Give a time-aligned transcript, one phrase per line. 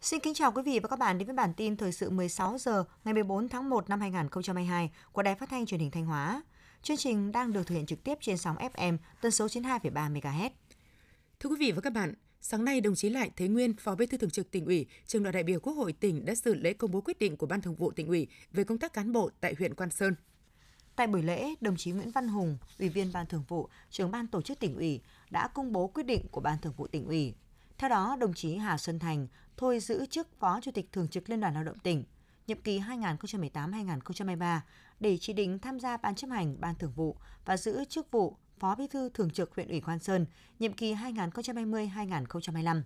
[0.00, 2.58] Xin kính chào quý vị và các bạn đến với bản tin thời sự 16
[2.58, 6.42] giờ ngày 14 tháng 1 năm 2022 của Đài Phát thanh Truyền hình Thanh Hóa.
[6.82, 10.50] Chương trình đang được thực hiện trực tiếp trên sóng FM tần số 92,3 MHz.
[11.40, 14.06] Thưa quý vị và các bạn, sáng nay đồng chí Lại Thế Nguyên, Phó Bí
[14.06, 16.72] thư Thường trực tỉnh ủy, trường đoàn đại biểu Quốc hội tỉnh đã dự lễ
[16.72, 19.30] công bố quyết định của Ban Thường vụ tỉnh ủy về công tác cán bộ
[19.40, 20.14] tại huyện Quan Sơn.
[20.96, 24.26] Tại buổi lễ, đồng chí Nguyễn Văn Hùng, Ủy viên Ban Thường vụ, trưởng Ban
[24.26, 25.00] Tổ chức tỉnh ủy
[25.30, 27.34] đã công bố quyết định của Ban Thường vụ tỉnh ủy.
[27.78, 31.30] Theo đó, đồng chí Hà Xuân Thành thôi giữ chức Phó Chủ tịch Thường trực
[31.30, 32.04] Liên đoàn Lao động tỉnh,
[32.46, 34.60] nhiệm kỳ 2018-2023
[35.00, 38.36] để chỉ định tham gia Ban chấp hành Ban Thường vụ và giữ chức vụ
[38.58, 40.26] Phó Bí thư Thường trực huyện ủy Quan Sơn,
[40.58, 42.82] nhiệm kỳ 2020-2025.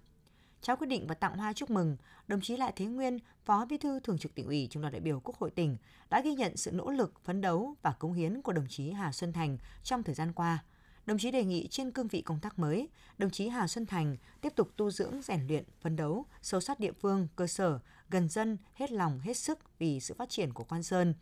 [0.62, 1.97] Trao quyết định và tặng hoa chúc mừng,
[2.28, 5.00] đồng chí Lại Thế Nguyên, Phó Bí thư Thường trực tỉnh ủy trung đoàn đại
[5.00, 5.77] biểu Quốc hội tỉnh
[6.11, 9.12] đã ghi nhận sự nỗ lực, phấn đấu và cống hiến của đồng chí Hà
[9.12, 10.64] Xuân Thành trong thời gian qua.
[11.06, 14.17] Đồng chí đề nghị trên cương vị công tác mới, đồng chí Hà Xuân Thành
[14.41, 17.78] tiếp tục tu dưỡng, rèn luyện, phấn đấu, sâu sát địa phương, cơ sở,
[18.11, 21.14] gần dân, hết lòng, hết sức vì sự phát triển của Quan Sơn,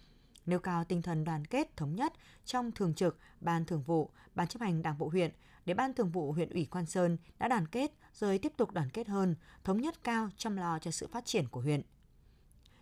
[0.46, 2.12] nêu cao tinh thần đoàn kết thống nhất
[2.44, 5.30] trong thường trực, ban thường vụ, ban chấp hành đảng bộ huyện
[5.64, 8.90] để ban thường vụ huyện ủy Quan Sơn đã đoàn kết rồi tiếp tục đoàn
[8.90, 11.82] kết hơn, thống nhất cao chăm lo cho sự phát triển của huyện.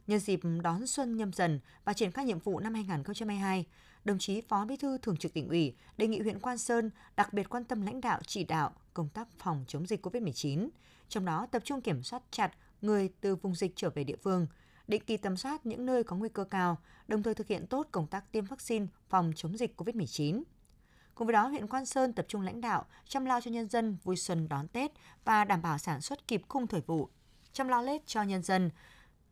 [0.06, 3.66] Nhân dịp đón xuân nhâm dần và triển khai nhiệm vụ năm 2022,
[4.08, 7.32] đồng chí Phó Bí thư Thường trực tỉnh ủy đề nghị huyện Quan Sơn đặc
[7.32, 10.68] biệt quan tâm lãnh đạo chỉ đạo công tác phòng chống dịch COVID-19,
[11.08, 12.50] trong đó tập trung kiểm soát chặt
[12.82, 14.46] người từ vùng dịch trở về địa phương,
[14.86, 17.88] định kỳ tầm soát những nơi có nguy cơ cao, đồng thời thực hiện tốt
[17.90, 20.42] công tác tiêm vaccine phòng chống dịch COVID-19.
[21.14, 23.96] Cùng với đó, huyện Quan Sơn tập trung lãnh đạo chăm lo cho nhân dân
[24.04, 24.90] vui xuân đón Tết
[25.24, 27.08] và đảm bảo sản xuất kịp khung thời vụ,
[27.52, 28.70] chăm lo Tết cho nhân dân,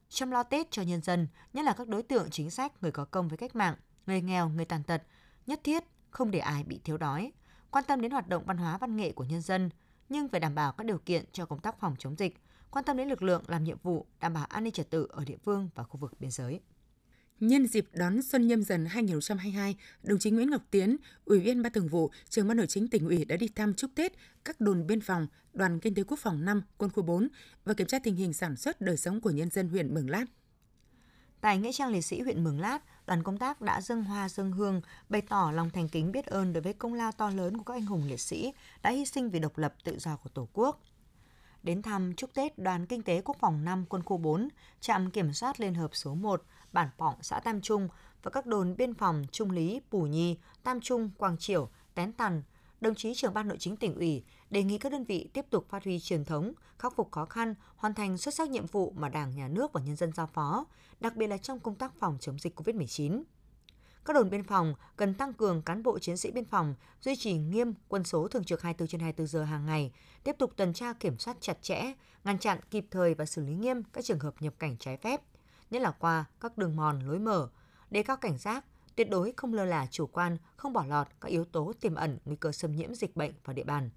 [0.08, 3.04] chăm lo Tết cho nhân dân, nhất là các đối tượng chính sách, người có
[3.04, 3.74] công với cách mạng,
[4.06, 5.02] người nghèo, người tàn tật,
[5.46, 7.32] nhất thiết không để ai bị thiếu đói,
[7.70, 9.70] quan tâm đến hoạt động văn hóa văn nghệ của nhân dân,
[10.08, 12.36] nhưng phải đảm bảo các điều kiện cho công tác phòng chống dịch,
[12.70, 15.24] quan tâm đến lực lượng làm nhiệm vụ đảm bảo an ninh trật tự ở
[15.24, 16.60] địa phương và khu vực biên giới.
[17.40, 21.72] Nhân dịp đón Xuân Nhâm Dần 2022, đồng chí Nguyễn Ngọc Tiến, Ủy viên Ban
[21.72, 24.12] Thường vụ, Trưởng ban Nội chính tỉnh ủy đã đi thăm chúc Tết
[24.44, 27.28] các đồn biên phòng, đoàn kinh tế quốc phòng 5, quân khu 4
[27.64, 30.24] và kiểm tra tình hình sản xuất đời sống của nhân dân huyện Mường Lát.
[31.40, 34.52] Tại nghĩa trang liệt sĩ huyện Mường Lát, đoàn công tác đã dâng hoa dâng
[34.52, 37.64] hương, bày tỏ lòng thành kính biết ơn đối với công lao to lớn của
[37.64, 38.52] các anh hùng liệt sĩ
[38.82, 40.80] đã hy sinh vì độc lập tự do của Tổ quốc–
[41.66, 44.48] đến thăm chúc Tết Đoàn Kinh tế Quốc phòng 5 Quân khu 4,
[44.80, 47.88] trạm kiểm soát Liên hợp số 1, bản Pọng, xã Tam Trung
[48.22, 52.42] và các đồn biên phòng Trung Lý, Pù Nhi, Tam Trung, Quang Triểu, Tén Tần,
[52.80, 55.66] đồng chí trưởng ban nội chính tỉnh ủy đề nghị các đơn vị tiếp tục
[55.68, 59.08] phát huy truyền thống, khắc phục khó khăn, hoàn thành xuất sắc nhiệm vụ mà
[59.08, 60.64] Đảng, Nhà nước và nhân dân giao phó,
[61.00, 63.22] đặc biệt là trong công tác phòng chống dịch COVID-19
[64.06, 67.32] các đồn biên phòng cần tăng cường cán bộ chiến sĩ biên phòng duy trì
[67.32, 69.92] nghiêm quân số thường trực 24 trên 24 giờ hàng ngày,
[70.24, 71.92] tiếp tục tuần tra kiểm soát chặt chẽ,
[72.24, 75.20] ngăn chặn kịp thời và xử lý nghiêm các trường hợp nhập cảnh trái phép,
[75.70, 77.48] nhất là qua các đường mòn lối mở,
[77.90, 78.64] đề cao cảnh giác,
[78.96, 82.18] tuyệt đối không lơ là chủ quan, không bỏ lọt các yếu tố tiềm ẩn
[82.24, 83.90] nguy cơ xâm nhiễm dịch bệnh vào địa bàn.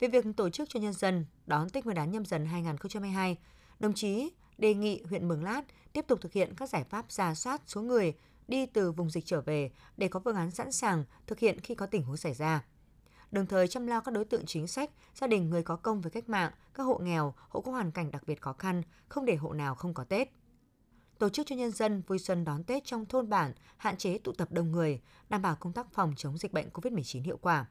[0.00, 3.36] Về việc tổ chức cho nhân dân đón Tết Nguyên đán nhâm dần 2022,
[3.78, 5.62] đồng chí đề nghị huyện Mường Lát
[5.92, 8.14] tiếp tục thực hiện các giải pháp giả soát số người
[8.48, 11.74] đi từ vùng dịch trở về để có phương án sẵn sàng thực hiện khi
[11.74, 12.64] có tình huống xảy ra.
[13.30, 16.10] Đồng thời chăm lo các đối tượng chính sách, gia đình người có công với
[16.10, 19.36] cách mạng, các hộ nghèo, hộ có hoàn cảnh đặc biệt khó khăn, không để
[19.36, 20.28] hộ nào không có Tết.
[21.18, 24.32] Tổ chức cho nhân dân vui xuân đón Tết trong thôn bản, hạn chế tụ
[24.32, 27.66] tập đông người, đảm bảo công tác phòng chống dịch bệnh COVID-19 hiệu quả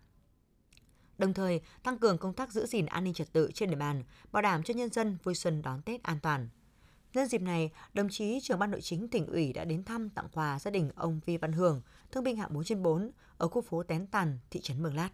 [1.19, 4.03] đồng thời tăng cường công tác giữ gìn an ninh trật tự trên địa bàn,
[4.31, 6.50] bảo đảm cho nhân dân vui xuân đón Tết an toàn.
[7.13, 10.28] Nhân dịp này, đồng chí trưởng ban nội chính tỉnh ủy đã đến thăm tặng
[10.34, 11.81] quà gia đình ông Vi Văn Hưởng,
[12.12, 15.09] thương binh hạng 4 trên 4 ở khu phố Tén Tàn, thị trấn Mường Lát.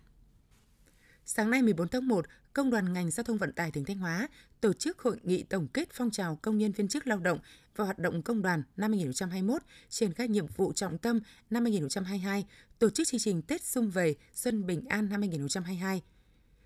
[1.28, 4.28] Sáng nay 14 tháng 1, Công đoàn ngành giao thông vận tải tỉnh Thanh Hóa
[4.62, 7.40] tổ chức hội nghị tổng kết phong trào công nhân viên chức lao động
[7.76, 11.20] và hoạt động công đoàn năm 2021 triển khai nhiệm vụ trọng tâm
[11.50, 12.46] năm 2022,
[12.80, 16.02] tổ chức chương trình Tết xung vầy Xuân Bình An năm 2022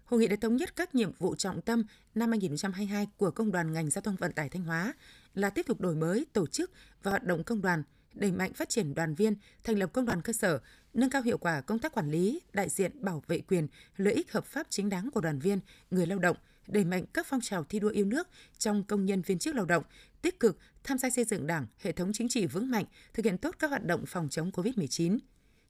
[0.06, 1.84] Hội nghị đã thống nhất các nhiệm vụ trọng tâm
[2.16, 4.94] năm 2022 của Công đoàn ngành giao thông vận tải Thanh Hóa
[5.34, 6.72] là tiếp tục đổi mới tổ chức
[7.04, 7.84] và hoạt động công đoàn,
[8.14, 10.60] đẩy mạnh phát triển đoàn viên, thành lập công đoàn cơ sở,
[10.94, 14.32] nâng cao hiệu quả công tác quản lý, đại diện bảo vệ quyền, lợi ích
[14.32, 15.60] hợp pháp chính đáng của đoàn viên,
[15.92, 16.38] người lao động,
[16.68, 18.28] đẩy mạnh các phong trào thi đua yêu nước
[18.58, 19.84] trong công nhân viên chức lao động,
[20.22, 23.38] tích cực tham gia xây dựng Đảng, hệ thống chính trị vững mạnh, thực hiện
[23.38, 25.18] tốt các hoạt động phòng chống COVID-19.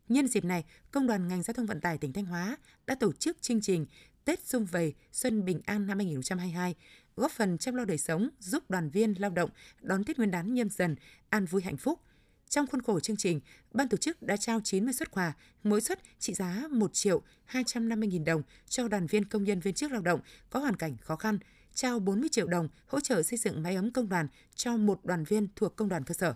[0.09, 2.57] Nhân dịp này, Công đoàn ngành giao thông vận tải tỉnh Thanh Hóa
[2.87, 3.85] đã tổ chức chương trình
[4.25, 6.75] Tết Xung Vầy Xuân Bình An năm 2022,
[7.15, 9.49] góp phần chăm lo đời sống, giúp đoàn viên lao động
[9.81, 10.95] đón Tết Nguyên đán nhâm dần,
[11.29, 11.99] an vui hạnh phúc.
[12.49, 13.39] Trong khuôn khổ chương trình,
[13.71, 18.09] ban tổ chức đã trao 90 xuất quà, mỗi suất trị giá 1 triệu 250
[18.09, 20.19] nghìn đồng cho đoàn viên công nhân viên chức lao động
[20.49, 21.39] có hoàn cảnh khó khăn,
[21.73, 25.23] trao 40 triệu đồng hỗ trợ xây dựng máy ấm công đoàn cho một đoàn
[25.23, 26.33] viên thuộc công đoàn cơ sở.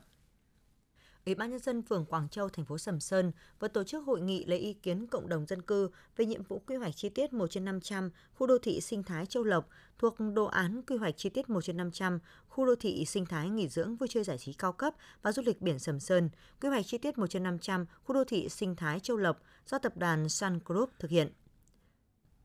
[1.26, 4.22] Ủy ban nhân dân phường Quảng Châu, thành phố Sầm Sơn vừa tổ chức hội
[4.22, 7.34] nghị lấy ý kiến cộng đồng dân cư về nhiệm vụ quy hoạch chi tiết
[7.34, 11.18] 1 trên 500 khu đô thị sinh thái Châu Lộc thuộc đồ án quy hoạch
[11.18, 14.38] chi tiết 1 trên 500 khu đô thị sinh thái nghỉ dưỡng vui chơi giải
[14.38, 16.30] trí cao cấp và du lịch biển Sầm Sơn,
[16.62, 19.78] quy hoạch chi tiết 1 trên 500 khu đô thị sinh thái Châu Lộc do
[19.78, 21.30] tập đoàn Sun Group thực hiện.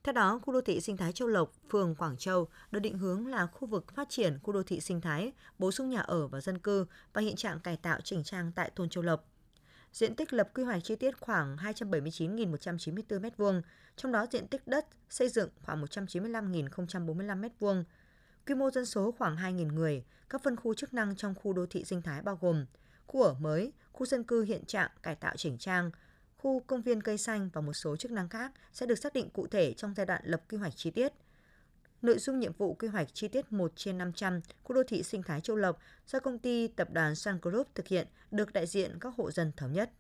[0.09, 3.27] Theo đó, khu đô thị sinh thái Châu Lộc, phường Quảng Châu được định hướng
[3.27, 6.41] là khu vực phát triển khu đô thị sinh thái, bổ sung nhà ở và
[6.41, 9.25] dân cư và hiện trạng cải tạo chỉnh trang tại thôn Châu Lộc.
[9.93, 13.63] Diện tích lập quy hoạch chi tiết khoảng 279.194 m2,
[13.97, 17.85] trong đó diện tích đất xây dựng khoảng 195.045 m2.
[18.47, 21.67] Quy mô dân số khoảng 2.000 người, các phân khu chức năng trong khu đô
[21.67, 22.67] thị sinh thái bao gồm
[23.07, 25.91] khu ở mới, khu dân cư hiện trạng cải tạo chỉnh trang,
[26.39, 29.31] khu công viên cây xanh và một số chức năng khác sẽ được xác định
[29.31, 31.13] cụ thể trong giai đoạn lập quy hoạch chi tiết.
[32.03, 35.23] Nội dung nhiệm vụ quy hoạch chi tiết 1 trên 500 khu đô thị sinh
[35.23, 38.99] thái Châu Lộc do công ty tập đoàn Sun Group thực hiện được đại diện
[39.01, 39.91] các hộ dân thống nhất.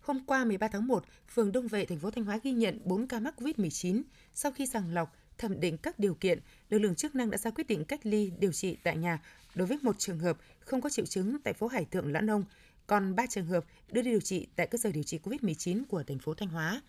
[0.00, 3.06] Hôm qua 13 tháng 1, phường Đông Vệ, thành phố Thanh Hóa ghi nhận 4
[3.06, 4.02] ca mắc COVID-19.
[4.34, 6.40] Sau khi sàng lọc, thẩm định các điều kiện,
[6.70, 9.22] lực lượng chức năng đã ra quyết định cách ly điều trị tại nhà
[9.54, 12.44] đối với một trường hợp không có triệu chứng tại phố Hải Thượng Lãn Ông
[12.86, 16.02] còn 3 trường hợp đưa đi điều trị tại cơ sở điều trị COVID-19 của
[16.02, 16.82] thành phố Thanh Hóa.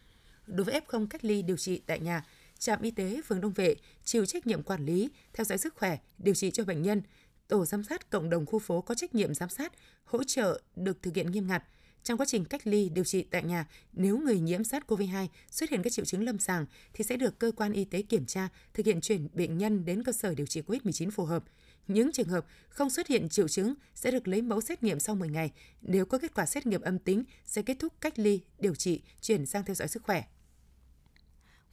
[0.48, 2.26] Đối với F0 cách ly điều trị tại nhà,
[2.60, 5.98] trạm y tế phường Đông Vệ chịu trách nhiệm quản lý, theo dõi sức khỏe,
[6.18, 7.02] điều trị cho bệnh nhân.
[7.48, 9.74] Tổ giám sát cộng đồng khu phố có trách nhiệm giám sát,
[10.06, 11.64] hỗ trợ được thực hiện nghiêm ngặt.
[12.04, 15.84] Trong quá trình cách ly điều trị tại nhà, nếu người nhiễm SARS-CoV-2 xuất hiện
[15.84, 18.86] các triệu chứng lâm sàng thì sẽ được cơ quan y tế kiểm tra, thực
[18.86, 21.44] hiện chuyển bệnh nhân đến cơ sở điều trị COVID-19 phù hợp.
[21.88, 25.16] Những trường hợp không xuất hiện triệu chứng sẽ được lấy mẫu xét nghiệm sau
[25.16, 25.52] 10 ngày.
[25.82, 29.02] Nếu có kết quả xét nghiệm âm tính, sẽ kết thúc cách ly, điều trị,
[29.22, 30.24] chuyển sang theo dõi sức khỏe.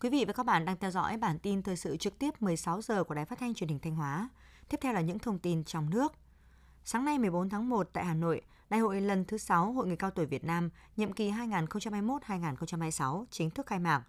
[0.00, 2.82] Quý vị và các bạn đang theo dõi bản tin thời sự trực tiếp 16
[2.82, 4.28] giờ của Đài Phát thanh Truyền hình Thanh Hóa.
[4.68, 6.12] Tiếp theo là những thông tin trong nước.
[6.84, 9.96] Sáng nay 14 tháng 1 tại Hà Nội, Đại hội lần thứ 6 Hội người
[9.96, 14.02] cao tuổi Việt Nam nhiệm kỳ 2021-2026 chính thức khai mạc.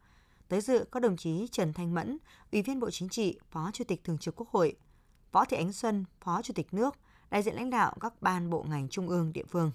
[0.48, 2.18] Tới dự có đồng chí Trần Thanh Mẫn,
[2.52, 4.76] Ủy viên Bộ Chính trị, Phó Chủ tịch Thường trực Quốc hội,
[5.36, 6.96] Võ Thị Ánh Xuân, Phó Chủ tịch nước,
[7.32, 9.72] đại diện lãnh đạo các ban bộ ngành trung ương địa phương.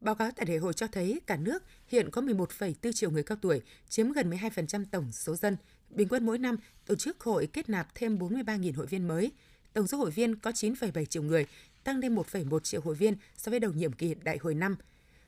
[0.00, 3.38] Báo cáo tại đại hội cho thấy cả nước hiện có 11,4 triệu người cao
[3.42, 5.56] tuổi, chiếm gần 12% tổng số dân.
[5.90, 6.56] Bình quân mỗi năm,
[6.86, 9.32] tổ chức hội kết nạp thêm 43.000 hội viên mới.
[9.72, 11.46] Tổng số hội viên có 9,7 triệu người,
[11.84, 14.76] tăng lên 1,1 triệu hội viên so với đầu nhiệm kỳ đại hội năm.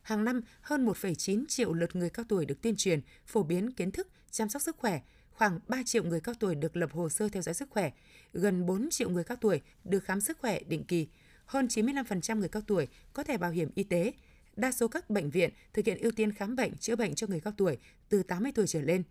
[0.03, 3.91] Hàng năm, hơn 1,9 triệu lượt người cao tuổi được tuyên truyền, phổ biến kiến
[3.91, 5.01] thức, chăm sóc sức khỏe,
[5.35, 7.93] khoảng 3 triệu người cao tuổi được lập hồ sơ theo dõi sức khỏe,
[8.33, 11.09] gần 4 triệu người cao tuổi được khám sức khỏe định kỳ,
[11.47, 14.13] hơn 95% người cao tuổi có thẻ bảo hiểm y tế.
[14.57, 17.41] Đa số các bệnh viện thực hiện ưu tiên khám bệnh, chữa bệnh cho người
[17.41, 17.79] cao tuổi
[18.09, 19.03] từ 80 tuổi trở lên.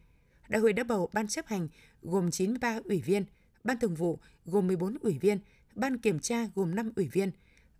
[0.49, 1.67] Đại hội đã bầu ban chấp hành
[2.01, 3.25] gồm 93 ủy viên,
[3.63, 5.39] ban thường vụ gồm 14 ủy viên,
[5.75, 7.31] ban kiểm tra gồm 5 ủy viên.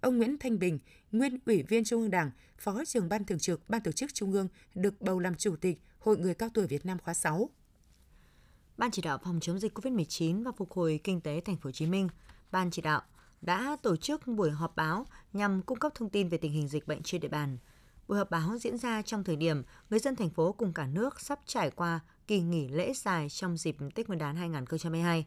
[0.01, 0.80] Ông Nguyễn Thanh Bình,
[1.12, 4.31] nguyên ủy viên Trung ương Đảng, phó trưởng ban thường trực ban tổ chức Trung
[4.31, 7.50] ương được bầu làm chủ tịch Hội người cao tuổi Việt Nam khóa 6.
[8.78, 11.72] Ban chỉ đạo phòng chống dịch COVID-19 và phục hồi kinh tế thành phố Hồ
[11.72, 12.10] Chí Minh,
[12.52, 13.02] ban chỉ đạo
[13.42, 16.88] đã tổ chức buổi họp báo nhằm cung cấp thông tin về tình hình dịch
[16.88, 17.58] bệnh trên địa bàn.
[18.08, 21.22] Buổi họp báo diễn ra trong thời điểm người dân thành phố cùng cả nước
[21.22, 25.25] sắp trải qua kỳ nghỉ lễ dài trong dịp Tết Nguyên đán 2022.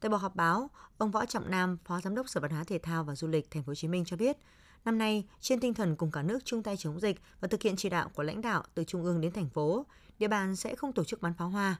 [0.00, 2.78] Tại buổi họp báo, ông Võ Trọng Nam, Phó Giám đốc Sở Văn hóa Thể
[2.78, 4.36] thao và Du lịch Thành phố Hồ Chí Minh cho biết,
[4.84, 7.76] năm nay trên tinh thần cùng cả nước chung tay chống dịch và thực hiện
[7.76, 9.86] chỉ đạo của lãnh đạo từ trung ương đến thành phố,
[10.18, 11.76] địa bàn sẽ không tổ chức bắn pháo hoa.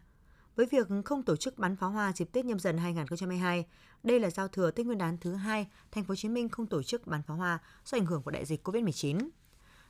[0.59, 3.67] Với việc không tổ chức bắn pháo hoa dịp Tết nhâm dần 2022,
[4.03, 6.67] đây là giao thừa Tết Nguyên đán thứ hai, thành phố Hồ Chí Minh không
[6.67, 9.29] tổ chức bắn pháo hoa do ảnh hưởng của đại dịch COVID-19.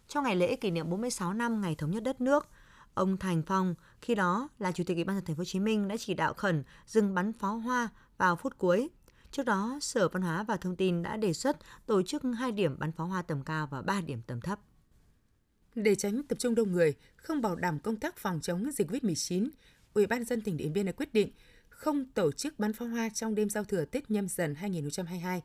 [0.09, 2.49] Trong ngày lễ kỷ niệm 46 năm ngày thống nhất đất nước,
[2.95, 5.61] ông Thành Phong, khi đó là chủ tịch Ủy ban nhân thành phố Hồ Chí
[5.61, 8.89] Minh đã chỉ đạo khẩn dừng bắn pháo hoa vào phút cuối.
[9.31, 11.57] Trước đó, Sở Văn hóa và Thông tin đã đề xuất
[11.87, 14.61] tổ chức 2 điểm bắn pháo hoa tầm cao và 3 điểm tầm thấp.
[15.75, 19.49] Để tránh tập trung đông người, không bảo đảm công tác phòng chống dịch COVID-19,
[19.99, 21.31] Ủy ban dân tỉnh Điện Biên đã quyết định
[21.69, 25.43] không tổ chức bắn pháo hoa trong đêm giao thừa Tết nhâm dần 2022.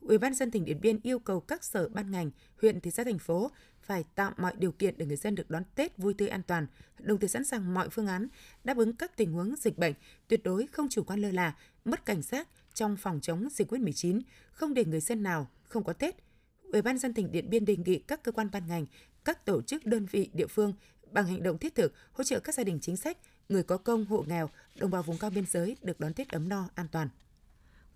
[0.00, 2.30] Ủy ban dân tỉnh Điện Biên yêu cầu các sở ban ngành,
[2.60, 3.50] huyện, thị xã thành phố
[3.82, 6.66] phải tạo mọi điều kiện để người dân được đón Tết vui tươi an toàn,
[6.98, 8.28] đồng thời sẵn sàng mọi phương án
[8.64, 9.94] đáp ứng các tình huống dịch bệnh,
[10.28, 14.20] tuyệt đối không chủ quan lơ là, mất cảnh giác trong phòng chống dịch COVID-19,
[14.52, 16.16] không để người dân nào không có Tết.
[16.62, 18.86] Ủy ban dân tỉnh Điện Biên đề nghị các cơ quan ban ngành,
[19.24, 20.72] các tổ chức đơn vị địa phương
[21.10, 23.18] bằng hành động thiết thực hỗ trợ các gia đình chính sách,
[23.52, 26.48] người có công, hộ nghèo, đồng bào vùng cao biên giới được đón Tết ấm
[26.48, 27.08] no, an toàn.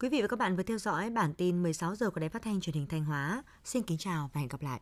[0.01, 2.43] Quý vị và các bạn vừa theo dõi bản tin 16 giờ của Đài Phát
[2.43, 3.43] thanh Truyền hình Thanh Hóa.
[3.65, 4.81] Xin kính chào và hẹn gặp lại.